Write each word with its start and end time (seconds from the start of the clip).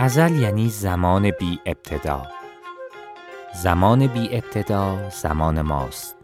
ازل 0.00 0.34
یعنی 0.34 0.68
زمان 0.68 1.30
بی 1.30 1.60
ابتدا. 1.66 2.22
زمان 3.54 4.06
بی 4.06 4.28
ابتدا 4.32 5.08
زمان 5.10 5.62
ماست. 5.62 6.16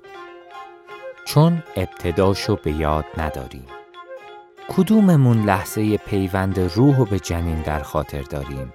چون 1.26 1.62
ابتداشو 1.76 2.56
به 2.56 2.72
یاد 2.72 3.04
نداریم. 3.16 3.73
کدوممون 4.68 5.44
لحظه 5.44 5.96
پیوند 5.96 6.58
روح 6.58 7.08
به 7.08 7.18
جنین 7.18 7.62
در 7.62 7.82
خاطر 7.82 8.22
داریم؟ 8.22 8.72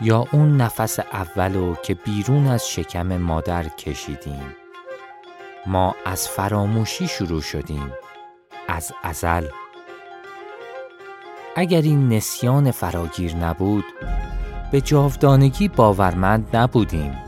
یا 0.00 0.26
اون 0.32 0.56
نفس 0.56 0.98
اولو 0.98 1.74
که 1.74 1.94
بیرون 1.94 2.46
از 2.46 2.68
شکم 2.68 3.16
مادر 3.16 3.68
کشیدیم؟ 3.68 4.56
ما 5.66 5.94
از 6.04 6.28
فراموشی 6.28 7.08
شروع 7.08 7.40
شدیم 7.40 7.92
از 8.68 8.92
ازل. 9.02 9.46
اگر 11.56 11.82
این 11.82 12.08
نسیان 12.08 12.70
فراگیر 12.70 13.36
نبود 13.36 13.84
به 14.72 14.80
جاودانگی 14.80 15.68
باورمند 15.68 16.56
نبودیم. 16.56 17.18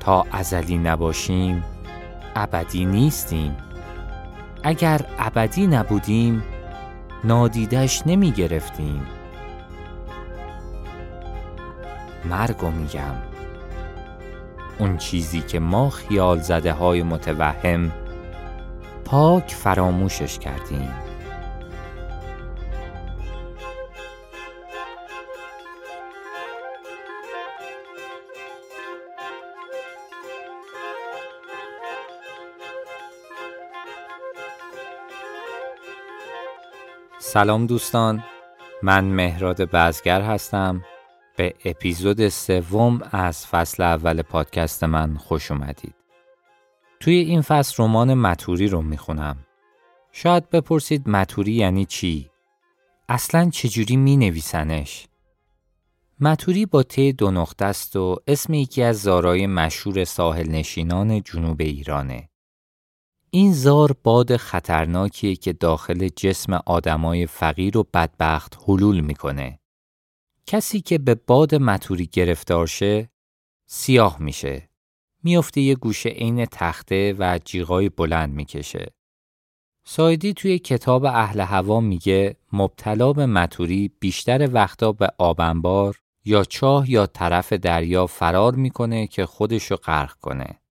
تا 0.00 0.26
ازلی 0.32 0.78
نباشیم 0.78 1.64
ابدی 2.36 2.84
نیستیم. 2.84 3.56
اگر 4.62 5.00
ابدی 5.18 5.66
نبودیم 5.66 6.42
نادیدش 7.24 8.02
نمی 8.06 8.30
گرفتیم 8.30 9.06
مرگو 12.24 12.70
میگم. 12.70 13.14
اون 14.78 14.96
چیزی 14.96 15.40
که 15.40 15.60
ما 15.60 15.90
خیال 15.90 16.38
زده 16.38 16.72
های 16.72 17.02
متوهم 17.02 17.92
پاک 19.04 19.54
فراموشش 19.54 20.38
کردیم. 20.38 20.90
سلام 37.32 37.66
دوستان 37.66 38.24
من 38.82 39.04
مهراد 39.04 39.62
بزگر 39.62 40.22
هستم 40.22 40.82
به 41.36 41.54
اپیزود 41.64 42.28
سوم 42.28 43.00
از 43.12 43.46
فصل 43.46 43.82
اول 43.82 44.22
پادکست 44.22 44.84
من 44.84 45.16
خوش 45.16 45.50
اومدید 45.50 45.94
توی 47.00 47.14
این 47.14 47.40
فصل 47.40 47.82
رمان 47.82 48.14
متوری 48.14 48.68
رو 48.68 48.82
می‌خونم 48.82 49.36
شاید 50.12 50.50
بپرسید 50.50 51.08
متوری 51.08 51.52
یعنی 51.52 51.84
چی؟ 51.84 52.30
اصلا 53.08 53.50
چجوری 53.50 53.96
می 53.96 54.16
نویسنش؟ 54.16 55.06
متوری 56.20 56.66
با 56.66 56.82
ت 56.82 57.00
دو 57.00 57.30
نقطه 57.30 57.64
است 57.64 57.96
و 57.96 58.16
اسم 58.26 58.54
یکی 58.54 58.82
از 58.82 59.02
زارای 59.02 59.46
مشهور 59.46 60.04
ساحل 60.04 60.48
نشینان 60.48 61.22
جنوب 61.22 61.60
ایرانه. 61.60 62.28
این 63.34 63.52
زار 63.52 63.96
باد 64.04 64.36
خطرناکیه 64.36 65.36
که 65.36 65.52
داخل 65.52 66.08
جسم 66.08 66.52
آدمای 66.66 67.26
فقیر 67.26 67.78
و 67.78 67.86
بدبخت 67.94 68.58
حلول 68.68 69.00
می‌کنه. 69.00 69.58
کسی 70.46 70.80
که 70.80 70.98
به 70.98 71.14
باد 71.14 71.54
متوری 71.54 72.06
گرفتار 72.06 72.66
شه 72.66 73.10
سیاه 73.66 74.22
میشه. 74.22 74.68
میفته 75.22 75.60
یه 75.60 75.74
گوشه 75.74 76.08
عین 76.08 76.46
تخته 76.46 77.14
و 77.18 77.38
جیغای 77.44 77.88
بلند 77.88 78.34
می‌کشه. 78.34 78.92
سایدی 79.86 80.34
توی 80.34 80.58
کتاب 80.58 81.04
اهل 81.04 81.40
هوا 81.40 81.80
میگه 81.80 82.36
مبتلا 82.52 83.12
به 83.12 83.26
متوری 83.26 83.90
بیشتر 84.00 84.48
وقتا 84.52 84.92
به 84.92 85.12
آبنبار 85.18 86.00
یا 86.24 86.44
چاه 86.44 86.90
یا 86.90 87.06
طرف 87.06 87.52
دریا 87.52 88.06
فرار 88.06 88.54
می‌کنه 88.54 89.06
که 89.06 89.26
خودشو 89.26 89.76
غرق 89.76 90.12
کنه. 90.12 90.61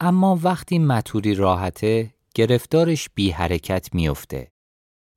اما 0.00 0.40
وقتی 0.42 0.78
متوری 0.78 1.34
راحته 1.34 2.14
گرفتارش 2.34 3.08
بی 3.14 3.30
حرکت 3.30 3.94
میفته. 3.94 4.52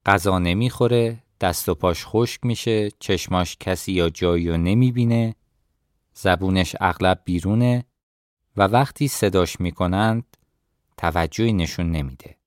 غذا 0.06 0.40
نمی‌خوره، 0.40 1.24
دست 1.42 1.70
و 1.70 1.76
پاش 1.76 2.06
خشک 2.06 2.46
میشه، 2.46 2.92
چشماش 3.00 3.58
کسی 3.60 3.92
یا 3.92 4.10
جایی 4.10 4.50
رو 4.50 4.58
نمی‌بینه، 4.58 5.36
زبونش 6.14 6.76
اغلب 6.80 7.22
بیرونه 7.26 7.86
و 8.58 8.62
وقتی 8.62 9.08
صداش 9.08 9.60
می‌کنند 9.60 10.38
توجهی 10.98 11.54
نشون 11.54 11.92
نمیده. 11.92 12.38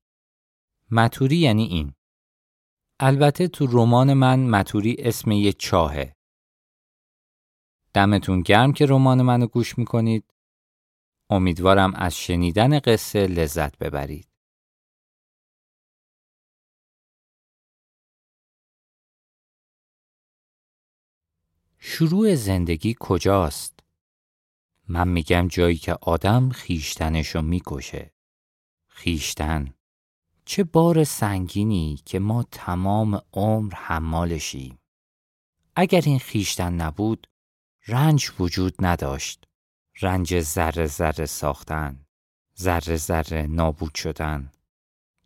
متوری 0.90 1.36
یعنی 1.36 1.64
این. 1.64 1.92
البته 3.00 3.48
تو 3.48 3.66
رمان 3.66 4.12
من 4.12 4.40
متوری 4.40 4.96
اسم 4.98 5.30
یه 5.30 5.52
چاهه. 5.52 6.16
دمتون 7.94 8.40
گرم 8.40 8.72
که 8.72 8.86
رمان 8.86 9.22
منو 9.22 9.46
گوش 9.46 9.78
می‌کنید. 9.78 10.24
امیدوارم 11.32 11.94
از 11.94 12.16
شنیدن 12.16 12.78
قصه 12.78 13.26
لذت 13.26 13.78
ببرید. 13.78 14.28
شروع 21.78 22.34
زندگی 22.34 22.96
کجاست؟ 23.00 23.80
من 24.88 25.08
میگم 25.08 25.48
جایی 25.48 25.76
که 25.76 25.92
آدم 25.92 26.48
خیشتنشو 26.48 27.42
می‌کشه. 27.42 28.12
خیشتن. 28.86 29.74
چه 30.44 30.64
بار 30.64 31.04
سنگینی 31.04 32.00
که 32.04 32.18
ما 32.18 32.42
تمام 32.42 33.22
عمر 33.32 33.74
حمالشیم. 33.74 34.78
اگر 35.76 36.00
این 36.04 36.18
خیشتن 36.18 36.72
نبود، 36.72 37.26
رنج 37.86 38.30
وجود 38.38 38.74
نداشت. 38.80 39.51
رنج 40.00 40.40
ذره 40.40 40.86
ذره 40.86 41.26
ساختن، 41.26 42.04
ذره 42.58 42.96
ذره 42.96 43.46
نابود 43.46 43.94
شدن. 43.94 44.52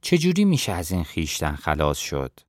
چجوری 0.00 0.44
میشه 0.44 0.72
از 0.72 0.92
این 0.92 1.04
خیشتن 1.04 1.56
خلاص 1.56 1.98
شد؟ 1.98 2.40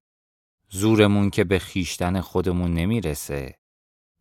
زورمون 0.69 1.29
که 1.29 1.44
به 1.44 1.59
خیشتن 1.59 2.22
خودمون 2.22 2.73
نمی‌رسه. 2.73 3.55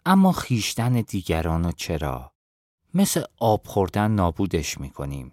اما 0.07 0.33
خیشتن 0.33 0.93
دیگرانو 0.93 1.73
چرا؟ 1.73 2.33
مثل 2.95 3.25
آب 3.39 3.67
خوردن 3.67 4.11
نابودش 4.11 4.81
می‌کنیم. 4.81 5.33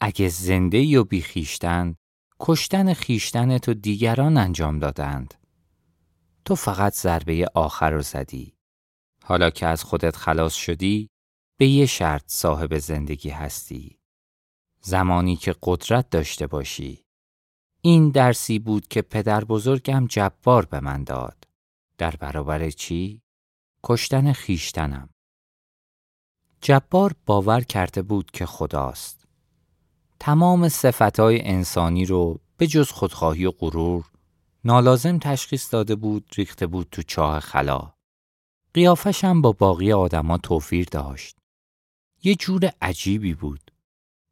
اگه 0.00 0.28
زنده 0.28 0.78
یا 0.78 1.04
بی 1.04 1.20
خیشتن، 1.20 1.96
کشتن 2.40 2.94
خیشتن 2.94 3.58
تو 3.58 3.74
دیگران 3.74 4.36
انجام 4.36 4.78
دادند. 4.78 5.34
تو 6.44 6.54
فقط 6.54 6.94
ضربه 6.94 7.46
آخر 7.54 7.90
رو 7.90 8.02
زدی. 8.02 8.54
حالا 9.24 9.50
که 9.50 9.66
از 9.66 9.84
خودت 9.84 10.16
خلاص 10.16 10.54
شدی، 10.54 11.10
به 11.60 11.68
یه 11.68 11.86
شرط 11.86 12.24
صاحب 12.26 12.78
زندگی 12.78 13.30
هستی. 13.30 13.98
زمانی 14.80 15.36
که 15.36 15.54
قدرت 15.62 16.10
داشته 16.10 16.46
باشی. 16.46 17.04
این 17.82 18.10
درسی 18.10 18.58
بود 18.58 18.88
که 18.88 19.02
پدر 19.02 19.44
بزرگم 19.44 20.06
جبار 20.06 20.64
به 20.64 20.80
من 20.80 21.04
داد. 21.04 21.44
در 21.98 22.10
برابر 22.16 22.70
چی؟ 22.70 23.22
کشتن 23.84 24.32
خیشتنم. 24.32 25.08
جبار 26.60 27.14
باور 27.26 27.60
کرده 27.60 28.02
بود 28.02 28.30
که 28.30 28.46
خداست. 28.46 29.24
تمام 30.20 30.68
صفتهای 30.68 31.42
انسانی 31.42 32.04
رو 32.04 32.40
به 32.56 32.66
جز 32.66 32.90
خودخواهی 32.90 33.44
و 33.44 33.50
غرور 33.50 34.10
نالازم 34.64 35.18
تشخیص 35.18 35.72
داده 35.72 35.96
بود 35.96 36.30
ریخته 36.36 36.66
بود 36.66 36.88
تو 36.90 37.02
چاه 37.02 37.40
خلا. 37.40 37.92
قیافشم 38.74 39.40
با 39.42 39.52
باقی 39.52 39.92
آدما 39.92 40.38
توفیر 40.38 40.88
داشت. 40.90 41.37
یه 42.22 42.34
جور 42.34 42.72
عجیبی 42.82 43.34
بود. 43.34 43.70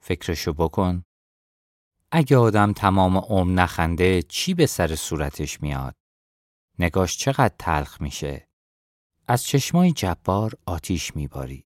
فکرشو 0.01 0.53
بکن. 0.53 1.05
اگه 2.13 2.37
آدم 2.37 2.73
تمام 2.73 3.17
عمر 3.17 3.53
نخنده 3.53 4.23
چی 4.23 4.55
به 4.55 4.67
سر 4.67 4.97
صورتش 4.97 5.63
میاد؟ 5.63 5.95
نگاش 6.79 7.19
چقدر 7.19 7.55
تلخ 7.59 8.01
میشه. 8.01 8.49
از 9.29 9.45
چشمای 9.45 9.93
جبار 9.93 10.53
آتیش 10.67 11.17
میباری. 11.17 11.65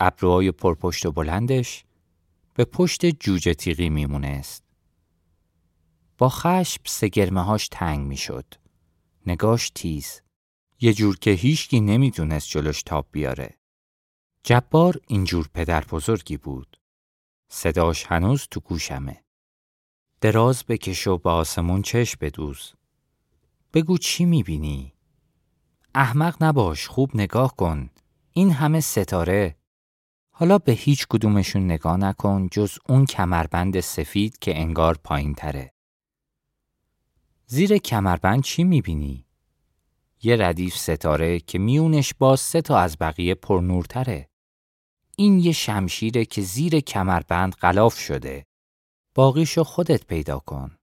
ابروهای 0.00 0.52
پرپشت 0.52 1.06
و 1.06 1.12
بلندش 1.12 1.84
به 2.54 2.64
پشت 2.64 3.06
جوجه 3.06 3.54
تیغی 3.54 3.88
میمونست. 3.88 4.64
با 6.18 6.28
خشم 6.28 6.82
سگرمه 6.86 7.44
هاش 7.44 7.68
تنگ 7.68 8.06
می‌شد. 8.06 8.54
نگاش 9.26 9.70
تیز. 9.70 10.20
یه 10.80 10.92
جور 10.92 11.18
که 11.18 11.30
هیچکی 11.30 11.80
نمی‌تونست 11.80 12.48
جلوش 12.48 12.82
تاب 12.82 13.08
بیاره. 13.12 13.58
جبار 14.46 15.00
اینجور 15.06 15.48
پدر 15.54 15.84
بزرگی 15.84 16.36
بود. 16.36 16.80
صداش 17.48 18.06
هنوز 18.06 18.46
تو 18.50 18.60
گوشمه. 18.60 19.24
دراز 20.20 20.64
بکش 20.64 21.06
و 21.06 21.18
به 21.18 21.30
آسمون 21.30 21.82
چشم 21.82 22.18
بدوز. 22.20 22.72
بگو 23.74 23.98
چی 23.98 24.24
می‌بینی؟ 24.24 24.94
احمق 25.94 26.42
نباش 26.42 26.88
خوب 26.88 27.10
نگاه 27.14 27.56
کن. 27.56 27.90
این 28.32 28.50
همه 28.50 28.80
ستاره. 28.80 29.56
حالا 30.30 30.58
به 30.58 30.72
هیچ 30.72 31.06
کدومشون 31.08 31.64
نگاه 31.64 31.96
نکن 31.96 32.48
جز 32.52 32.78
اون 32.88 33.04
کمربند 33.04 33.80
سفید 33.80 34.38
که 34.38 34.60
انگار 34.60 34.98
پایین 35.04 35.34
تره. 35.34 35.72
زیر 37.46 37.78
کمربند 37.78 38.42
چی 38.42 38.64
می‌بینی؟ 38.64 39.26
یه 40.22 40.36
ردیف 40.36 40.76
ستاره 40.76 41.40
که 41.40 41.58
میونش 41.58 42.14
با 42.14 42.36
سه 42.36 42.62
تا 42.62 42.78
از 42.78 42.96
بقیه 43.00 43.34
پرنورتره. 43.34 44.28
این 45.16 45.38
یه 45.38 45.52
شمشیره 45.52 46.24
که 46.24 46.42
زیر 46.42 46.80
کمربند 46.80 47.54
غلاف 47.54 47.98
شده. 47.98 48.46
باقیشو 49.14 49.64
خودت 49.64 50.06
پیدا 50.06 50.38
کن. 50.38 50.76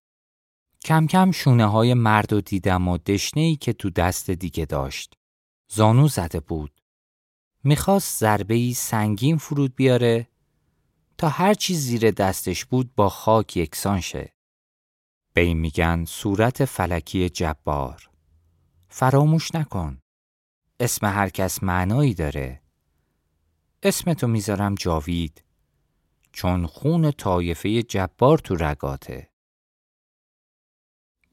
کم 0.83 1.07
کم 1.07 1.31
شونه 1.31 1.65
های 1.65 1.93
مرد 1.93 2.33
و 2.33 2.41
دیدم 2.41 2.87
و 2.87 2.97
دشنه 2.97 3.43
ای 3.43 3.55
که 3.55 3.73
تو 3.73 3.89
دست 3.89 4.29
دیگه 4.29 4.65
داشت. 4.65 5.13
زانو 5.71 6.07
زده 6.07 6.39
بود. 6.39 6.81
می‌خواست 7.63 8.19
ضربه 8.19 8.53
ای 8.53 8.73
سنگین 8.73 9.37
فرود 9.37 9.75
بیاره 9.75 10.27
تا 11.17 11.29
هر 11.29 11.53
چی 11.53 11.75
زیر 11.75 12.11
دستش 12.11 12.65
بود 12.65 12.95
با 12.95 13.09
خاک 13.09 13.57
یکسان 13.57 13.99
شه. 13.99 14.33
به 15.33 15.41
این 15.41 15.57
میگن 15.57 16.05
صورت 16.05 16.65
فلکی 16.65 17.29
جبار. 17.29 18.09
فراموش 18.89 19.55
نکن. 19.55 19.99
اسم 20.79 21.05
هر 21.05 21.29
کس 21.29 21.63
معنایی 21.63 22.13
داره. 22.13 22.60
اسمتو 23.83 24.27
می‌ذارم 24.27 24.75
جاوید. 24.75 25.43
چون 26.31 26.65
خون 26.65 27.11
طایفه 27.11 27.83
جبار 27.83 28.37
تو 28.37 28.55
رگاته. 28.55 29.29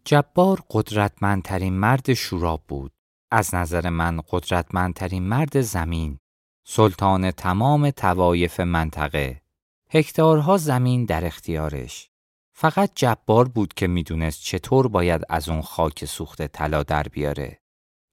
جبار 0.04 0.62
قدرتمندترین 0.70 1.74
مرد 1.74 2.14
شوراب 2.14 2.64
بود. 2.68 2.92
از 3.30 3.54
نظر 3.54 3.88
من 3.88 4.20
قدرتمندترین 4.28 5.22
مرد 5.22 5.60
زمین. 5.60 6.18
سلطان 6.64 7.30
تمام 7.30 7.90
توایف 7.90 8.60
منطقه. 8.60 9.42
هکتارها 9.90 10.56
زمین 10.56 11.04
در 11.04 11.26
اختیارش. 11.26 12.10
فقط 12.52 12.92
جبار 12.94 13.48
بود 13.48 13.74
که 13.74 13.86
می‌دونست 13.86 14.42
چطور 14.42 14.88
باید 14.88 15.22
از 15.28 15.48
اون 15.48 15.62
خاک 15.62 16.04
سوخته 16.04 16.48
طلا 16.48 16.82
در 16.82 17.02
بیاره. 17.02 17.60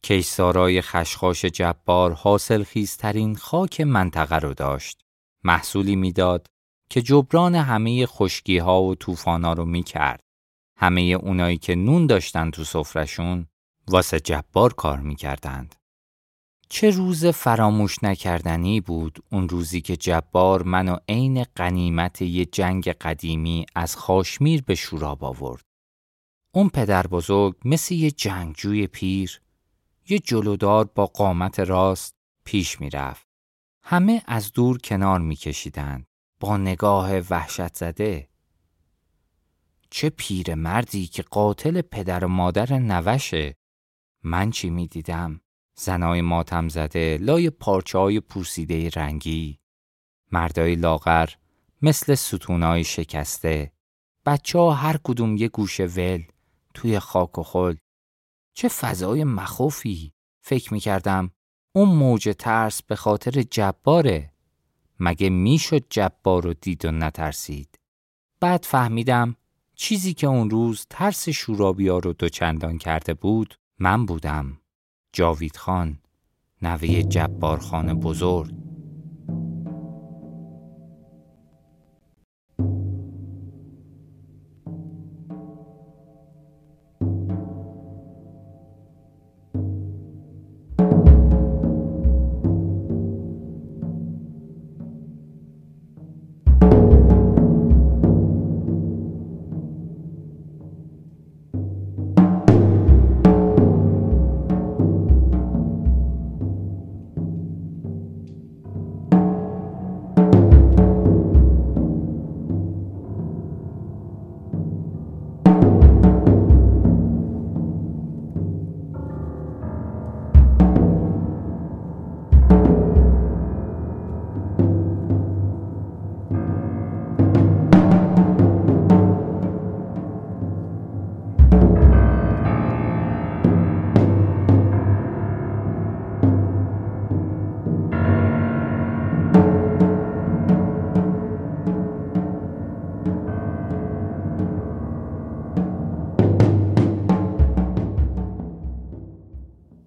کیسارای 0.05 0.81
خشخاش 0.81 1.45
جبار 1.45 2.13
حاصل 2.13 2.63
خیزترین 2.63 3.35
خاک 3.35 3.81
منطقه 3.81 4.35
رو 4.35 4.53
داشت. 4.53 5.01
محصولی 5.43 5.95
می‌داد 5.95 6.47
که 6.89 7.01
جبران 7.01 7.55
همه 7.55 8.05
خشکی 8.05 8.57
ها 8.57 8.83
و 8.83 8.95
طوفان 8.95 9.45
ها 9.45 9.53
رو 9.53 9.65
می‌کرد. 9.65 10.19
همه 10.77 11.01
اونایی 11.01 11.57
که 11.57 11.75
نون 11.75 12.07
داشتن 12.07 12.51
تو 12.51 12.63
سفرشون 12.63 13.47
واسه 13.87 14.19
جبار 14.19 14.73
کار 14.73 14.99
می‌کردند. 14.99 15.75
چه 16.69 16.89
روز 16.89 17.25
فراموش 17.25 18.03
نکردنی 18.03 18.81
بود 18.81 19.19
اون 19.31 19.49
روزی 19.49 19.81
که 19.81 19.97
جبار 19.97 20.63
منو 20.63 20.97
عین 21.09 21.43
قنیمت 21.55 22.21
یه 22.21 22.45
جنگ 22.45 22.89
قدیمی 22.89 23.65
از 23.75 23.95
خاشمیر 23.95 24.61
به 24.61 24.75
شوراب 24.75 25.23
آورد. 25.23 25.63
اون 26.53 26.69
پدر 26.69 27.07
بزرگ 27.07 27.55
مثل 27.65 27.95
یه 27.95 28.11
جنگجوی 28.11 28.87
پیر 28.87 29.41
یه 30.09 30.19
جلودار 30.19 30.85
با 30.95 31.05
قامت 31.05 31.59
راست 31.59 32.15
پیش 32.45 32.81
می‌رفت. 32.81 33.27
همه 33.83 34.21
از 34.25 34.51
دور 34.51 34.77
کنار 34.77 35.19
میکشیدند 35.19 36.07
با 36.39 36.57
نگاه 36.57 37.19
وحشت 37.19 37.75
زده. 37.75 38.29
چه 39.89 40.09
پیر 40.09 40.55
مردی 40.55 41.07
که 41.07 41.23
قاتل 41.23 41.81
پدر 41.81 42.25
و 42.25 42.27
مادر 42.27 42.73
نوشه 42.73 43.55
من 44.23 44.51
چی 44.51 44.69
می‌دیدم؟ 44.69 45.41
زنای 45.77 46.21
ماتم 46.21 46.67
زده 46.67 47.17
لای 47.21 47.49
پارچه 47.49 47.97
های 47.97 48.19
پوسیده 48.19 48.89
رنگی 48.89 49.59
مردای 50.31 50.75
لاغر 50.75 51.29
مثل 51.81 52.15
ستونای 52.15 52.83
شکسته 52.83 53.71
بچه 54.25 54.59
ها 54.59 54.73
هر 54.73 54.99
کدوم 55.03 55.37
یه 55.37 55.47
گوشه 55.47 55.85
ول 55.85 56.23
توی 56.73 56.99
خاک 56.99 57.37
و 57.37 57.43
خل 57.43 57.75
چه 58.57 58.67
فضای 58.67 59.23
مخوفی. 59.23 60.13
فکر 60.41 60.73
می‌کردم 60.73 61.31
اون 61.71 61.89
موج 61.89 62.35
ترس 62.39 62.83
به 62.83 62.95
خاطر 62.95 63.41
جباره. 63.51 64.31
مگه 64.99 65.29
می‌شد 65.29 65.83
جبار 65.89 66.43
رو 66.43 66.53
دید 66.53 66.85
و 66.85 66.91
نترسید؟ 66.91 67.79
بعد 68.39 68.65
فهمیدم 68.65 69.35
چیزی 69.75 70.13
که 70.13 70.27
اون 70.27 70.49
روز 70.49 70.85
ترس 70.89 71.29
شورابیا 71.29 71.97
رو 71.97 72.13
دوچندان 72.13 72.77
کرده 72.77 73.13
بود 73.13 73.55
من 73.79 74.05
بودم. 74.05 74.57
جاوید 75.13 75.57
خان 75.57 75.99
نوه 76.61 77.03
جبار 77.03 77.59
خان 77.59 77.99
بزرگ. 77.99 78.64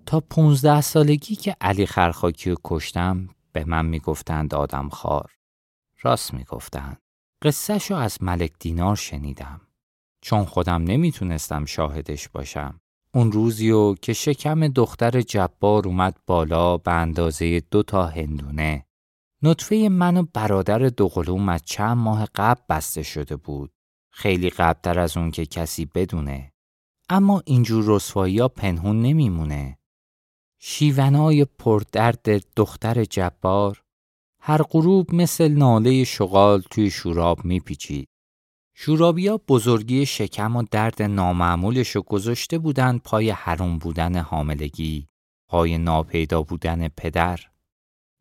تا 0.08 0.20
پونزده 0.20 0.80
سالگی 0.80 1.36
که 1.36 1.56
علی 1.60 1.86
خرخاکی 1.86 2.50
رو 2.50 2.56
کشتم 2.64 3.28
به 3.52 3.64
من 3.64 3.86
می‌گفتند 3.86 4.54
آدم 4.54 4.88
خار. 4.88 5.32
راست 6.02 6.34
می‌گفتند. 6.34 6.98
قصه 7.42 7.78
شو 7.78 7.94
از 7.94 8.22
ملک 8.22 8.52
دینار 8.60 8.96
شنیدم. 8.96 9.60
چون 10.20 10.44
خودم 10.44 10.82
نمی‌تونستم 10.82 11.64
شاهدش 11.64 12.28
باشم. 12.28 12.80
اون 13.14 13.32
روزیو 13.32 13.94
که 13.94 14.12
شکم 14.12 14.68
دختر 14.68 15.20
جبار 15.20 15.88
اومد 15.88 16.16
بالا 16.26 16.76
به 16.76 16.92
اندازه 16.92 17.60
دو 17.60 17.82
تا 17.82 18.06
هندونه. 18.06 18.86
نطفه 19.42 19.88
من 19.90 20.16
و 20.16 20.26
برادر 20.34 20.78
دوقلوم 20.78 21.48
از 21.48 21.62
چند 21.62 21.96
ماه 21.96 22.28
قبل 22.34 22.62
بسته 22.68 23.02
شده 23.02 23.36
بود. 23.36 23.72
خیلی 24.12 24.50
قبلتر 24.50 24.98
از 24.98 25.16
اون 25.16 25.30
که 25.30 25.46
کسی 25.46 25.84
بدونه. 25.84 26.52
اما 27.08 27.42
اینجور 27.46 27.84
رسوایی 27.86 28.38
ها 28.38 28.48
پنهون 28.48 29.02
نمیمونه. 29.02 29.77
شیونای 30.60 31.44
پردرد 31.44 32.54
دختر 32.56 33.04
جبار 33.04 33.82
هر 34.40 34.62
غروب 34.62 35.14
مثل 35.14 35.48
ناله 35.48 36.04
شغال 36.04 36.62
توی 36.70 36.90
شوراب 36.90 37.44
میپیچید. 37.44 38.08
شورابیا 38.74 39.40
بزرگی 39.48 40.06
شکم 40.06 40.56
و 40.56 40.62
درد 40.70 41.02
نامعمولش 41.02 41.88
رو 41.88 42.02
گذاشته 42.02 42.58
بودن 42.58 42.98
پای 42.98 43.30
حروم 43.30 43.78
بودن 43.78 44.16
حاملگی، 44.16 45.08
پای 45.48 45.78
ناپیدا 45.78 46.42
بودن 46.42 46.88
پدر. 46.88 47.40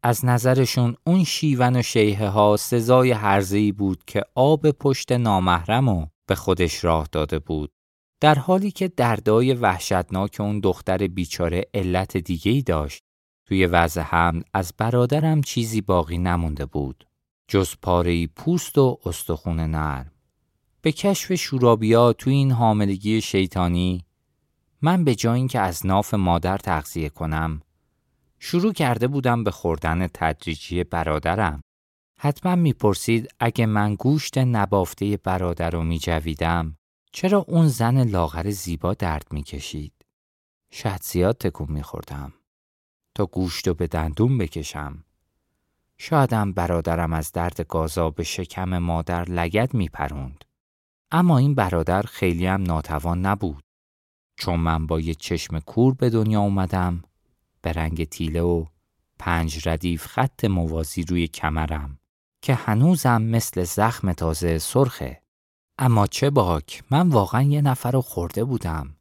از 0.04 0.26
نظرشون 0.26 0.96
اون 1.08 1.24
شیون 1.24 1.76
و 1.76 1.82
شیهه 1.82 2.28
ها 2.28 2.58
سزای 2.58 3.12
هرزهی 3.12 3.72
بود 3.72 4.04
که 4.06 4.24
آب 4.36 4.72
پشت 4.72 5.12
نامحرم 5.12 6.12
به 6.28 6.36
خودش 6.36 6.84
راه 6.84 7.08
داده 7.12 7.40
بود. 7.40 7.72
در 8.20 8.36
حالی 8.36 8.72
که 8.72 8.88
دردای 8.88 9.54
وحشتناک 9.54 10.38
اون 10.40 10.60
دختر 10.60 11.08
بیچاره 11.08 11.66
علت 11.74 12.18
دیگه 12.18 12.52
ای 12.52 12.62
داشت 12.62 13.04
توی 13.46 13.66
وضع 13.66 14.02
حمل 14.02 14.42
از 14.54 14.74
برادرم 14.78 15.42
چیزی 15.42 15.82
باقی 15.82 16.18
نمونده 16.18 16.66
بود 16.66 17.08
جز 17.48 17.74
پاره 17.82 18.28
پوست 18.28 18.78
و 18.78 19.00
استخون 19.06 19.60
نرم 19.60 20.12
به 20.82 20.92
کشف 20.92 21.36
شورابیا 21.36 22.14
تو 22.14 22.30
این 22.30 22.52
حاملگی 22.52 23.22
شیطانی 23.22 24.06
من 24.82 25.04
به 25.04 25.16
جای 25.16 25.36
اینکه 25.36 25.60
از 25.60 25.86
ناف 25.86 26.14
مادر 26.14 26.58
تغذیه 26.58 27.10
کنم 27.10 27.62
شروع 28.40 28.74
کرده 28.74 29.08
بودم 29.08 29.44
به 29.44 29.52
خوردن 29.52 30.08
تدریجی 30.14 30.84
برادرم. 30.84 31.62
حتما 32.20 32.56
می‌پرسید 32.56 33.28
اگه 33.40 33.66
من 33.66 33.96
گوشت 33.96 34.38
نبافته 34.38 35.18
برادر 35.18 35.70
رو 35.70 35.84
میجویدم 35.84 36.78
چرا 37.18 37.46
اون 37.48 37.68
زن 37.68 38.04
لاغر 38.04 38.50
زیبا 38.50 38.94
درد 38.94 39.28
می‌کشید؟ 39.32 39.94
شاید 40.72 41.04
زیاد 41.04 41.38
تکون 41.38 41.72
میخوردم 41.72 42.34
تا 43.16 43.26
گوشت 43.26 43.68
رو 43.68 43.74
به 43.74 43.88
دندون 43.88 44.38
بکشم. 44.38 45.04
شایدم 45.98 46.54
برادرم 46.54 47.14
از 47.14 47.32
درد 47.32 47.62
گازا 47.62 48.10
به 48.10 48.24
شکم 48.24 48.78
مادر 48.78 49.24
لگد 49.24 49.74
میپروند. 49.74 50.46
اما 51.12 51.38
این 51.38 51.56
برادر 51.56 52.02
خیلی 52.02 52.46
هم 52.46 52.64
ناتوان 52.64 53.26
نبود. 53.26 53.64
چون 54.36 54.60
من 54.60 54.88
با 54.88 55.00
یه 55.00 55.16
چشم 55.16 55.60
کور 55.60 55.94
به 55.94 56.10
دنیا 56.10 56.42
اومدم 56.42 57.04
به 57.62 57.72
رنگ 57.72 58.04
تیله 58.04 58.42
و 58.42 58.66
پنج 59.20 59.70
ردیف 59.70 60.06
خط 60.06 60.46
موازی 60.46 61.04
روی 61.04 61.28
کمرم 61.28 62.00
که 62.42 62.56
هنوزم 62.56 63.22
مثل 63.22 63.64
زخم 63.64 64.14
تازه 64.14 64.58
سرخه. 64.58 65.27
اما 65.80 66.08
چه 66.08 66.30
باک 66.30 66.84
من 66.92 67.10
واقعا 67.10 67.42
یه 67.42 67.62
نفر 67.62 67.92
رو 67.92 68.02
خورده 68.02 68.44
بودم. 68.44 68.96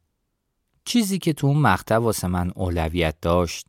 چیزی 0.85 1.19
که 1.19 1.33
تو 1.33 1.47
اون 1.47 1.57
مقطع 1.57 1.95
واسه 1.97 2.27
من 2.27 2.51
اولویت 2.55 3.15
داشت 3.21 3.67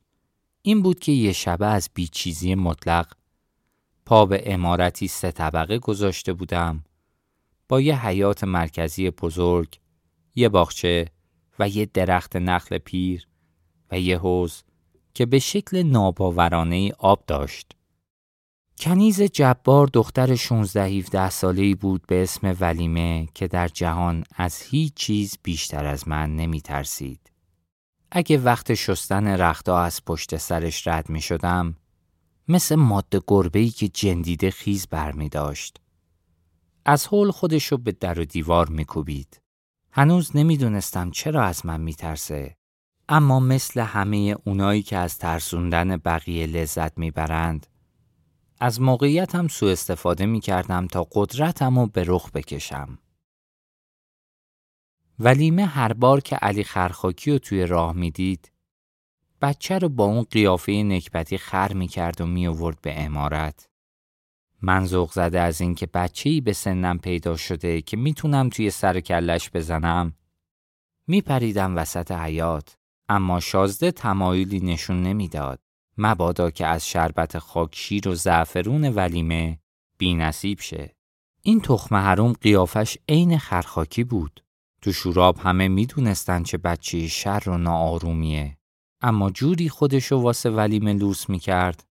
این 0.62 0.82
بود 0.82 0.98
که 0.98 1.12
یه 1.12 1.32
شبه 1.32 1.66
از 1.66 1.90
بیچیزی 1.94 2.54
مطلق 2.54 3.12
پا 4.06 4.26
به 4.26 4.42
امارتی 4.52 5.08
سه 5.08 5.30
طبقه 5.30 5.78
گذاشته 5.78 6.32
بودم 6.32 6.84
با 7.68 7.80
یه 7.80 8.06
حیات 8.06 8.44
مرکزی 8.44 9.10
بزرگ، 9.10 9.78
یه 10.34 10.48
باغچه 10.48 11.10
و 11.58 11.68
یه 11.68 11.86
درخت 11.86 12.36
نخل 12.36 12.78
پیر 12.78 13.28
و 13.90 14.00
یه 14.00 14.18
حوز 14.18 14.62
که 15.14 15.26
به 15.26 15.38
شکل 15.38 15.82
ناباورانه 15.82 16.92
آب 16.98 17.24
داشت. 17.26 17.77
کنیز 18.80 19.22
جبار 19.22 19.86
دختر 19.86 20.34
16 20.34 20.84
17 20.84 21.30
ساله 21.30 21.62
ای 21.62 21.74
بود 21.74 22.06
به 22.06 22.22
اسم 22.22 22.56
ولیمه 22.60 23.28
که 23.34 23.48
در 23.48 23.68
جهان 23.68 24.24
از 24.36 24.62
هیچ 24.62 24.94
چیز 24.94 25.38
بیشتر 25.42 25.86
از 25.86 26.08
من 26.08 26.36
نمی 26.36 26.60
ترسید. 26.60 27.32
اگه 28.10 28.38
وقت 28.38 28.74
شستن 28.74 29.26
رختا 29.26 29.80
از 29.80 30.04
پشت 30.04 30.36
سرش 30.36 30.86
رد 30.86 31.10
می 31.10 31.20
شدم 31.20 31.76
مثل 32.48 32.74
ماده 32.74 33.20
گربه 33.26 33.58
ای 33.58 33.70
که 33.70 33.88
جندیده 33.88 34.50
خیز 34.50 34.86
بر 34.86 35.12
می 35.12 35.28
داشت. 35.28 35.80
از 36.84 37.06
حول 37.06 37.30
خودشو 37.30 37.76
به 37.76 37.92
در 37.92 38.20
و 38.20 38.24
دیوار 38.24 38.68
می 38.68 38.84
کوبید. 38.84 39.40
هنوز 39.92 40.36
نمی‌دونستم 40.36 41.10
چرا 41.10 41.44
از 41.44 41.66
من 41.66 41.80
می 41.80 41.94
ترسه. 41.94 42.56
اما 43.08 43.40
مثل 43.40 43.80
همه 43.80 44.36
اونایی 44.44 44.82
که 44.82 44.96
از 44.96 45.18
ترسوندن 45.18 45.96
بقیه 45.96 46.46
لذت 46.46 46.98
می‌برند 46.98 47.66
از 48.60 48.80
موقعیتم 48.80 49.48
سوء 49.48 49.72
استفاده 49.72 50.26
می 50.26 50.40
کردم 50.40 50.86
تا 50.86 51.08
قدرتم 51.12 51.78
رو 51.78 51.86
به 51.86 52.04
رخ 52.06 52.30
بکشم. 52.30 52.98
ولیمه 55.18 55.66
هر 55.66 55.92
بار 55.92 56.20
که 56.20 56.36
علی 56.36 56.64
خرخاکی 56.64 57.32
رو 57.32 57.38
توی 57.38 57.66
راه 57.66 57.92
می‌دید 57.92 58.52
بچه 59.42 59.78
رو 59.78 59.88
با 59.88 60.04
اون 60.04 60.22
قیافه 60.22 60.72
نکبتی 60.72 61.38
خر 61.38 61.72
می 61.72 61.88
کرد 61.88 62.20
و 62.20 62.26
می 62.26 62.46
آورد 62.46 62.80
به 62.80 63.00
امارت. 63.04 63.68
من 64.62 64.86
ذوق 64.86 65.12
زده 65.12 65.40
از 65.40 65.60
اینکه 65.60 65.86
بچه‌ای 65.86 66.40
به 66.40 66.52
سنم 66.52 66.98
پیدا 66.98 67.36
شده 67.36 67.82
که 67.82 67.96
می‌تونم 67.96 68.48
توی 68.48 68.70
سر 68.70 69.00
کلش 69.00 69.50
بزنم 69.54 70.14
میپریدم 71.06 71.76
وسط 71.76 72.12
حیات 72.12 72.76
اما 73.08 73.40
شازده 73.40 73.92
تمایلی 73.92 74.60
نشون 74.60 75.02
نمی‌داد. 75.02 75.67
مبادا 75.98 76.50
که 76.50 76.66
از 76.66 76.88
شربت 76.88 77.38
خاکشیر 77.38 78.08
و 78.08 78.14
زعفرون 78.14 78.84
ولیمه 78.84 79.58
بی 79.98 80.14
نصیب 80.14 80.60
شه. 80.60 80.94
این 81.42 81.60
تخم 81.60 81.94
حروم 81.94 82.32
قیافش 82.32 82.98
عین 83.08 83.38
خرخاکی 83.38 84.04
بود. 84.04 84.44
تو 84.82 84.92
شوراب 84.92 85.38
همه 85.38 85.68
می‌دونستن 85.68 86.42
چه 86.42 86.58
بچه 86.58 87.08
شر 87.08 87.42
و 87.46 87.58
ناآرومیه. 87.58 88.58
اما 89.00 89.30
جوری 89.30 89.68
خودشو 89.68 90.16
واسه 90.16 90.50
ولیمه 90.50 90.92
لوس 90.92 91.28
می‌کرد. 91.28 91.84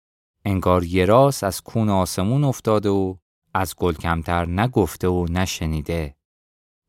انگار 0.45 0.83
یه 0.83 1.05
راس 1.05 1.43
از 1.43 1.61
کون 1.61 1.89
آسمون 1.89 2.43
افتاده 2.43 2.89
و 2.89 3.15
از 3.53 3.75
گل 3.75 3.93
کمتر 3.93 4.45
نگفته 4.45 5.07
و 5.07 5.25
نشنیده. 5.29 6.15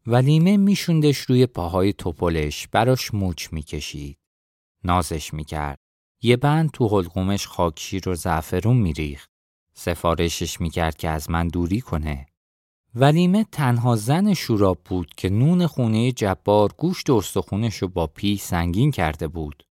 ولیمه 0.06 0.56
میشوندش 0.56 1.18
روی 1.18 1.46
پاهای 1.46 1.92
توپلش 1.92 2.68
براش 2.68 3.14
موچ 3.14 3.52
می‌کشید. 3.52 4.18
نازش 4.84 5.34
می‌کرد. 5.34 5.78
یه 6.22 6.36
بند 6.36 6.70
تو 6.70 6.88
حلقومش 6.88 7.46
خاکشیر 7.46 8.08
و 8.08 8.14
زعفرون 8.14 8.76
میریخت. 8.76 9.30
سفارشش 9.74 10.60
می‌کرد 10.60 10.96
که 10.96 11.08
از 11.08 11.30
من 11.30 11.48
دوری 11.48 11.80
کنه. 11.80 12.26
ولیمه 12.94 13.46
تنها 13.52 13.96
زن 13.96 14.34
شوراب 14.34 14.78
بود 14.84 15.14
که 15.16 15.30
نون 15.30 15.66
خونه 15.66 16.12
جبار 16.12 16.72
گوشت 16.78 17.10
استخونش 17.10 17.76
رو 17.76 17.88
با 17.88 18.06
پی 18.06 18.36
سنگین 18.36 18.90
کرده 18.90 19.28
بود. 19.28 19.64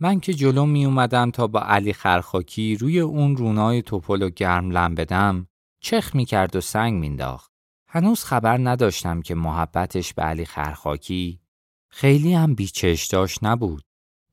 من 0.00 0.20
که 0.20 0.34
جلو 0.34 0.66
می 0.66 0.84
اومدم 0.84 1.30
تا 1.30 1.46
با 1.46 1.60
علی 1.60 1.92
خرخاکی 1.92 2.76
روی 2.76 3.00
اون 3.00 3.36
رونای 3.36 3.82
توپل 3.82 4.22
و 4.22 4.30
گرم 4.30 4.70
لم 4.70 4.94
بدم 4.94 5.46
چخ 5.80 6.14
می 6.14 6.24
کرد 6.24 6.56
و 6.56 6.60
سنگ 6.60 7.00
مینداخت. 7.00 7.50
هنوز 7.86 8.24
خبر 8.24 8.58
نداشتم 8.58 9.22
که 9.22 9.34
محبتش 9.34 10.14
به 10.14 10.22
علی 10.22 10.44
خرخاکی 10.44 11.40
خیلی 11.88 12.34
هم 12.34 12.54
بیچش 12.54 13.06
داشت 13.06 13.38
نبود. 13.44 13.82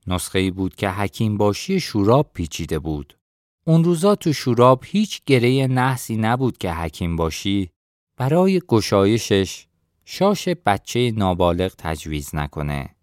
نسخه 0.07 0.51
بود 0.51 0.75
که 0.75 0.89
حکیم 0.89 1.37
باشی 1.37 1.79
شوراب 1.79 2.31
پیچیده 2.33 2.79
بود. 2.79 3.17
اون 3.65 3.83
روزا 3.83 4.15
تو 4.15 4.33
شوراب 4.33 4.83
هیچ 4.85 5.21
گره 5.25 5.67
نحسی 5.67 6.17
نبود 6.17 6.57
که 6.57 6.71
حکیم 6.71 7.15
باشی 7.15 7.69
برای 8.17 8.61
گشایشش 8.67 9.67
شاش 10.05 10.47
بچه 10.47 11.11
نابالغ 11.11 11.73
تجویز 11.77 12.35
نکنه. 12.35 12.95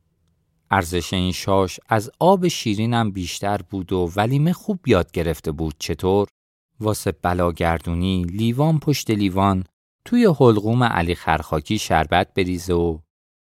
ارزش 0.70 1.12
این 1.12 1.32
شاش 1.32 1.80
از 1.88 2.10
آب 2.20 2.48
شیرینم 2.48 3.10
بیشتر 3.10 3.60
بود 3.70 3.92
و 3.92 4.12
ولیمه 4.16 4.52
خوب 4.52 4.88
یاد 4.88 5.12
گرفته 5.12 5.52
بود 5.52 5.74
چطور 5.78 6.28
واسه 6.80 7.12
بلاگردونی 7.12 8.22
لیوان 8.24 8.78
پشت 8.78 9.10
لیوان 9.10 9.64
توی 10.04 10.24
حلقوم 10.24 10.84
علی 10.84 11.14
خرخاکی 11.14 11.78
شربت 11.78 12.34
بریزه 12.34 12.74
و 12.74 12.98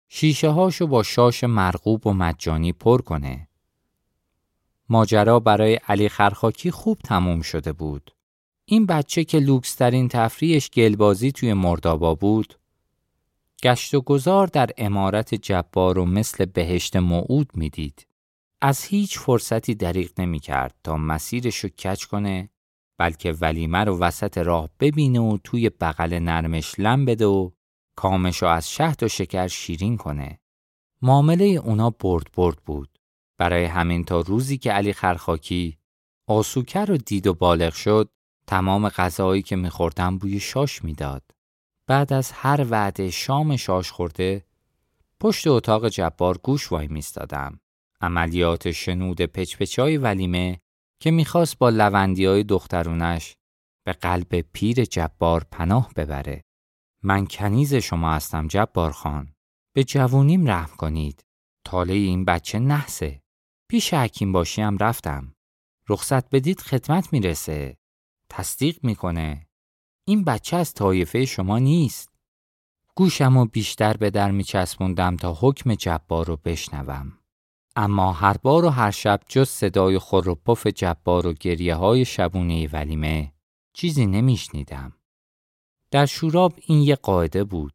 شیشه 0.08 0.48
هاشو 0.48 0.86
با 0.86 1.02
شاش 1.02 1.44
مرغوب 1.44 2.06
و 2.06 2.12
مجانی 2.12 2.72
پر 2.72 3.02
کنه. 3.02 3.48
ماجرا 4.88 5.40
برای 5.40 5.74
علی 5.74 6.08
خرخاکی 6.08 6.70
خوب 6.70 6.98
تموم 7.04 7.42
شده 7.42 7.72
بود. 7.72 8.10
این 8.64 8.86
بچه 8.86 9.24
که 9.24 9.38
لوکسترین 9.38 10.08
تفریحش 10.08 10.70
گلبازی 10.70 11.32
توی 11.32 11.52
مردابا 11.52 12.14
بود، 12.14 12.54
گشت 13.62 13.94
و 13.94 14.00
گذار 14.00 14.46
در 14.46 14.70
امارت 14.78 15.34
جبار 15.34 15.98
و 15.98 16.04
مثل 16.04 16.44
بهشت 16.44 16.96
موعود 16.96 17.50
می‌دید. 17.54 18.06
از 18.60 18.84
هیچ 18.84 19.18
فرصتی 19.18 19.74
دریغ 19.74 20.20
نمی 20.20 20.38
کرد 20.38 20.74
تا 20.84 20.96
مسیرش 20.96 21.56
رو 21.56 21.68
کچ 21.68 22.04
کنه 22.04 22.48
بلکه 22.98 23.32
ولیمه 23.32 23.84
رو 23.84 23.98
وسط 23.98 24.38
راه 24.38 24.70
ببینه 24.80 25.20
و 25.20 25.38
توی 25.44 25.70
بغل 25.70 26.18
نرمش 26.18 26.74
لم 26.78 27.04
بده 27.04 27.26
و 27.26 27.50
کامش 27.96 28.42
رو 28.42 28.48
از 28.48 28.70
شهد 28.70 29.02
و 29.02 29.08
شکر 29.08 29.48
شیرین 29.48 29.96
کنه. 29.96 30.40
معامله 31.02 31.44
اونا 31.44 31.90
برد 31.90 32.26
برد 32.36 32.58
بود. 32.66 32.93
برای 33.44 33.64
همین 33.64 34.04
تا 34.04 34.20
روزی 34.20 34.58
که 34.58 34.72
علی 34.72 34.92
خرخاکی 34.92 35.78
آسوکر 36.28 36.84
رو 36.84 36.96
دید 36.96 37.26
و 37.26 37.34
بالغ 37.34 37.72
شد 37.74 38.10
تمام 38.46 38.88
غذایی 38.88 39.42
که 39.42 39.56
میخوردم 39.56 40.18
بوی 40.18 40.40
شاش 40.40 40.84
می‌داد. 40.84 41.22
بعد 41.86 42.12
از 42.12 42.32
هر 42.32 42.66
وعده 42.70 43.10
شام 43.10 43.56
شاش 43.56 43.90
خورده 43.90 44.44
پشت 45.20 45.46
اتاق 45.46 45.88
جبار 45.88 46.38
گوش 46.38 46.72
وای 46.72 46.86
میستادم. 46.86 47.60
عملیات 48.00 48.70
شنود 48.70 49.20
پچپچای 49.22 49.96
ولیمه 49.96 50.60
که 51.00 51.10
می‌خواست 51.10 51.58
با 51.58 51.70
لوندی 51.70 52.24
های 52.24 52.44
دخترونش 52.44 53.34
به 53.86 53.92
قلب 53.92 54.40
پیر 54.40 54.84
جبار 54.84 55.46
پناه 55.50 55.90
ببره. 55.96 56.44
من 57.02 57.26
کنیز 57.26 57.74
شما 57.74 58.12
هستم 58.12 58.48
جبار 58.48 58.90
خان. 58.90 59.34
به 59.74 59.84
جوونیم 59.84 60.46
رحم 60.46 60.76
کنید. 60.76 61.24
تاله 61.64 61.94
این 61.94 62.24
بچه 62.24 62.58
نحسه. 62.58 63.23
پیش 63.74 63.94
حکیم 63.94 64.32
باشیم 64.32 64.78
رفتم. 64.78 65.34
رخصت 65.88 66.30
بدید 66.30 66.60
خدمت 66.60 67.12
می‌رسه. 67.12 67.76
تصدیق 68.28 68.78
می‌کنه. 68.82 69.46
این 70.04 70.24
بچه 70.24 70.56
از 70.56 70.74
طایفه 70.74 71.24
شما 71.24 71.58
نیست. 71.58 72.08
گوشم 72.94 73.36
و 73.36 73.44
بیشتر 73.44 73.96
به 73.96 74.10
در 74.10 74.30
میچسبوندم 74.30 75.16
تا 75.16 75.38
حکم 75.40 75.74
جبار 75.74 76.26
رو 76.26 76.36
بشنوم. 76.44 77.12
اما 77.76 78.12
هر 78.12 78.36
بار 78.36 78.64
و 78.64 78.68
هر 78.68 78.90
شب 78.90 79.20
جز 79.28 79.48
صدای 79.48 79.98
خور 79.98 80.28
و 80.28 80.34
پف 80.34 80.66
جبار 80.66 81.26
و 81.26 81.32
گریه 81.32 81.74
های 81.74 82.04
شبونه 82.04 82.68
ولیمه 82.68 83.32
چیزی 83.72 84.06
نمیشنیدم. 84.06 84.92
در 85.90 86.06
شوراب 86.06 86.54
این 86.66 86.82
یه 86.82 86.94
قاعده 86.96 87.44
بود. 87.44 87.72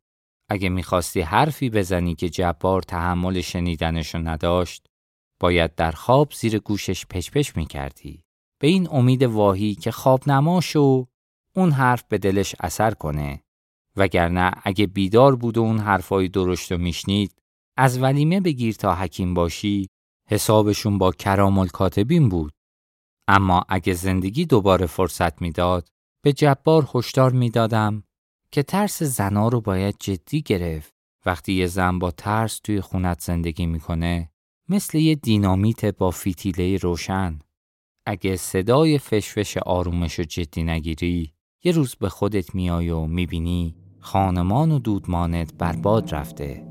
اگه 0.50 0.70
می‌خواستی 0.70 1.22
حرفی 1.22 1.70
بزنی 1.70 2.16
که 2.16 2.30
جبار 2.30 2.82
تحمل 2.82 3.42
شنیدنشو 3.42 4.18
نداشت 4.18 4.89
باید 5.40 5.76
در 5.76 5.92
خواب 5.92 6.32
زیر 6.32 6.60
گوشش 6.60 7.06
پچپچ 7.06 7.52
می‌کردی. 7.56 8.24
به 8.62 8.68
این 8.68 8.90
امید 8.92 9.24
واهی 9.24 9.76
که 9.76 9.92
خواب 9.92 10.30
نماش 10.30 10.76
و 10.76 11.06
اون 11.56 11.72
حرف 11.72 12.04
به 12.04 12.18
دلش 12.18 12.56
اثر 12.60 12.92
کنه. 12.92 13.44
وگرنه 13.96 14.52
اگه 14.64 14.88
بیدار 14.88 15.36
بود 15.36 15.58
و 15.58 15.62
اون 15.62 15.80
حرفای 15.80 16.28
درشت 16.28 16.72
و 16.72 16.78
میشنید 16.78 17.36
از 17.78 18.02
ولیمه 18.02 18.40
بگیر 18.40 18.76
تا 18.76 18.96
حکیم 18.96 19.34
باشی 19.34 19.88
حسابشون 20.30 20.98
با 20.98 21.12
کرام 21.12 21.68
کاتبین 21.68 22.30
بود. 22.30 22.52
اما 23.28 23.64
اگه 23.70 23.94
زندگی 23.94 24.46
دوباره 24.46 24.86
فرصت 24.86 25.42
می‌داد 25.42 25.88
به 26.24 26.34
جبار 26.34 26.90
هشدار 26.96 27.32
می‌دادم 27.32 28.04
که 28.52 28.64
ترس 28.64 29.04
زنا 29.04 29.48
رو 29.48 29.62
باید 29.62 29.96
جدی 30.00 30.42
گرفت. 30.42 30.94
وقتی 31.26 31.54
یه 31.54 31.68
زن 31.68 32.00
با 32.00 32.12
ترس 32.12 32.60
توی 32.60 32.82
خونت 32.82 33.22
زندگی 33.22 33.66
می‌کنه 33.66 34.32
مثل 34.70 34.98
یه 34.98 35.16
دینامیت 35.16 35.86
با 35.86 36.12
فیتیله 36.12 36.78
روشن. 36.78 37.40
اگه 38.06 38.36
صدای 38.36 38.98
فشفش 38.98 39.58
آرومش 39.58 40.14
رو 40.14 40.26
جدی 40.26 40.64
نگیری 40.64 41.34
یه 41.64 41.72
روز 41.72 41.96
به 41.96 42.10
خودت 42.10 42.56
میای 42.56 42.90
و 42.90 43.06
می‌بینی 43.06 43.76
خانمان 44.00 44.72
و 44.72 44.80
دودمانت 44.80 45.54
برباد 45.54 46.16
رفته. 46.16 46.69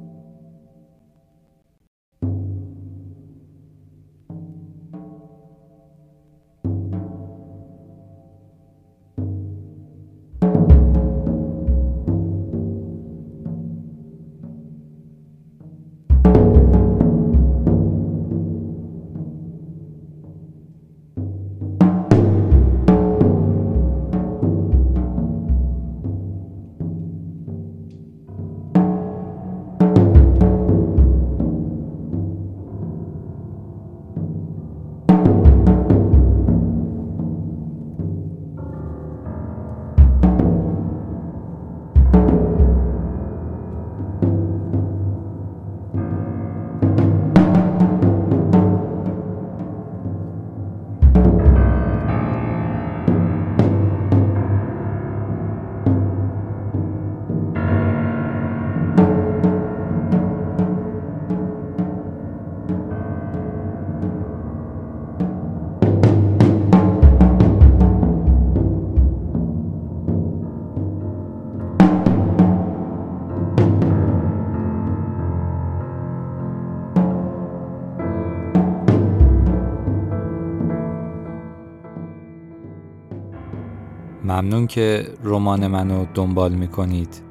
ممنون 84.28 84.66
که 84.66 85.04
رمان 85.24 85.66
منو 85.66 86.06
دنبال 86.14 86.52
می‌کنید. 86.52 87.22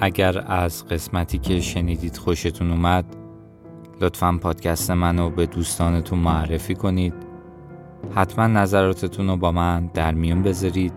اگر 0.00 0.44
از 0.46 0.86
قسمتی 0.88 1.38
که 1.38 1.60
شنیدید 1.60 2.16
خوشتون 2.16 2.70
اومد 2.70 3.04
لطفا 4.00 4.38
پادکست 4.42 4.90
منو 4.90 5.30
به 5.30 5.46
دوستانتون 5.46 6.18
معرفی 6.18 6.74
کنید. 6.74 7.14
حتما 8.14 8.46
نظراتتون 8.46 9.28
رو 9.28 9.36
با 9.36 9.52
من 9.52 9.90
در 9.94 10.14
میون 10.14 10.42
بذارید. 10.42 10.92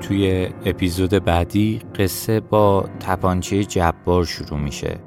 توی 0.00 0.48
اپیزود 0.64 1.10
بعدی 1.10 1.80
قصه 1.98 2.40
با 2.40 2.88
تپانچه 3.00 3.64
جبار 3.64 4.24
شروع 4.24 4.60
میشه. 4.60 4.98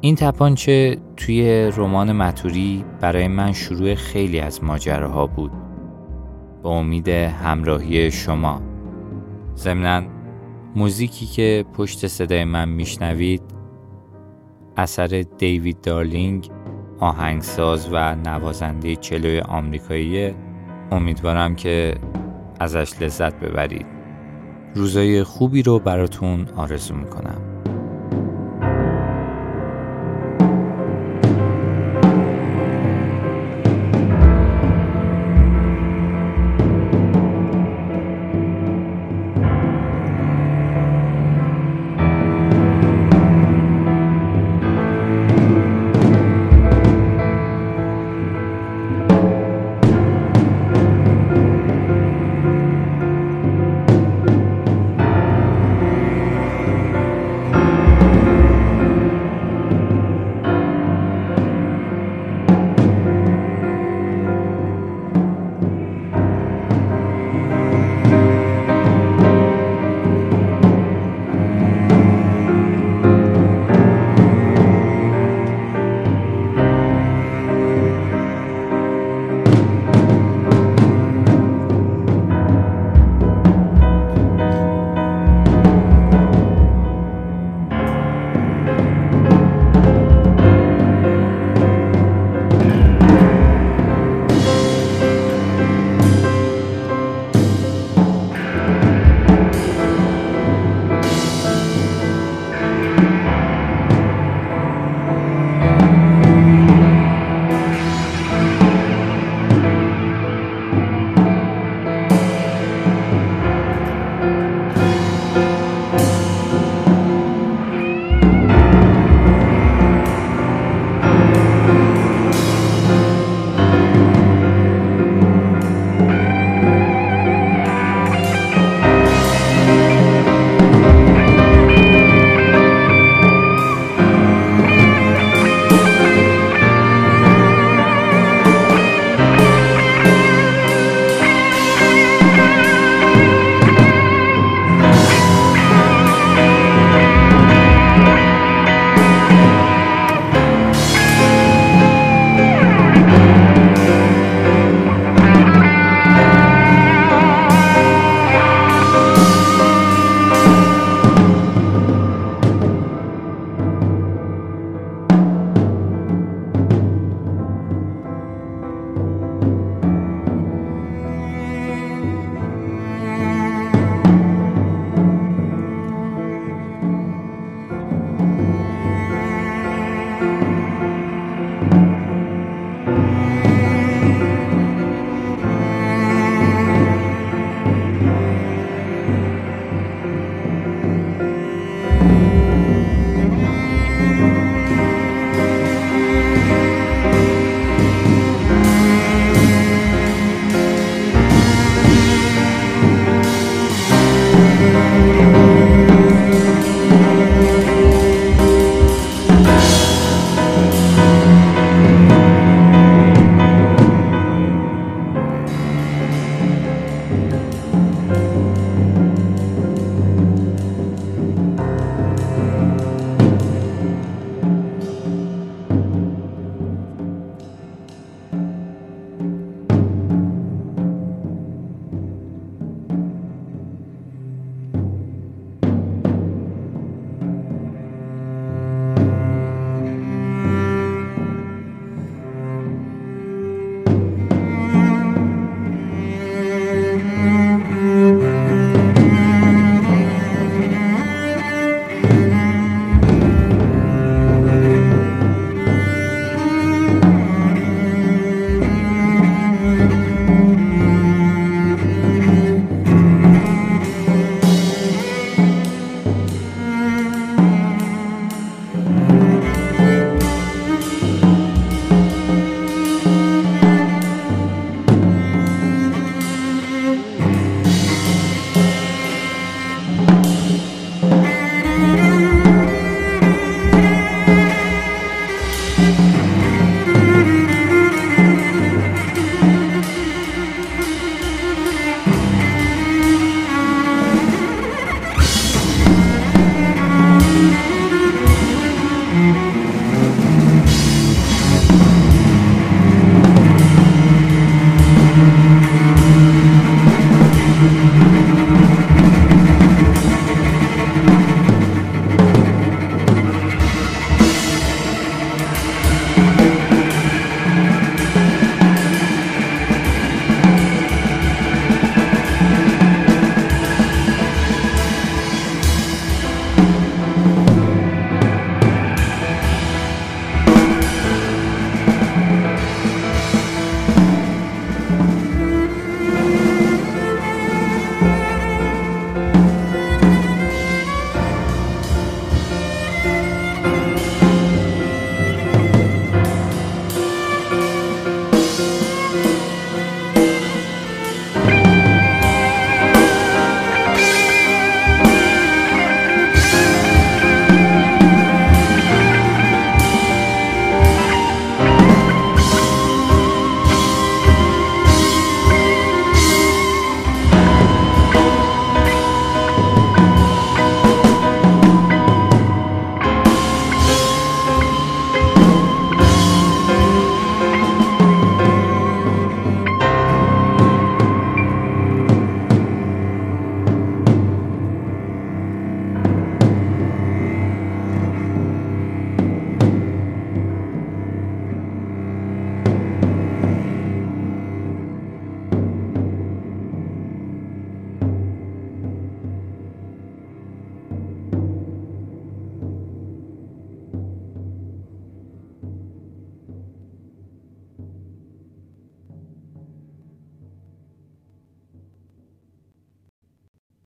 این 0.00 0.14
تپانچه 0.14 0.98
توی 1.16 1.72
رمان 1.76 2.12
متوری 2.12 2.84
برای 3.00 3.28
من 3.28 3.52
شروع 3.52 3.94
خیلی 3.94 4.40
از 4.40 4.64
ماجراها 4.64 5.26
بود. 5.26 5.69
به 6.62 6.68
امید 6.68 7.08
همراهی 7.08 8.10
شما. 8.10 8.62
ضمنا 9.56 10.02
موزیکی 10.76 11.26
که 11.26 11.64
پشت 11.72 12.06
صدای 12.06 12.44
من 12.44 12.68
میشنوید 12.68 13.42
اثر 14.76 15.24
دیوید 15.38 15.80
دارلینگ 15.80 16.50
آهنگساز 16.98 17.88
و 17.92 18.14
نوازنده 18.14 18.96
چلوی 18.96 19.40
آمریکایی. 19.40 20.34
امیدوارم 20.90 21.54
که 21.54 21.94
ازش 22.60 23.02
لذت 23.02 23.40
ببرید. 23.40 23.86
روزای 24.74 25.22
خوبی 25.22 25.62
رو 25.62 25.78
براتون 25.78 26.46
آرزو 26.56 26.94
می‌کنم. 26.94 27.49